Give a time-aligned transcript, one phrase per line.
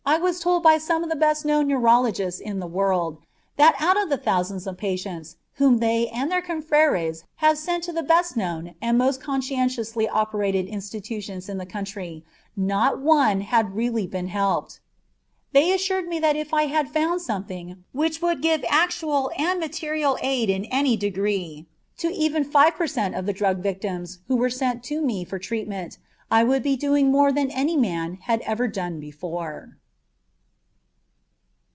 [0.03, 3.19] I was told by some of the best known neurologists in the world
[3.55, 8.03] that out of thousands of patients whom they and their confrères had sent to the
[8.03, 12.25] best known and most conscientiously operated institutions in the country
[12.57, 14.81] not one had really been helped.
[15.53, 20.17] They assured me that if I had found something which would give actual and material
[20.21, 21.67] aid in any degree
[21.99, 23.15] to even five per cent.
[23.15, 25.99] of the drug victims who were sent to me for treatment,
[26.29, 29.77] I would be doing more than any man had ever done before.